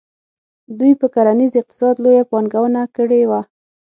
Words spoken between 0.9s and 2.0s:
پر کرنیز اقتصاد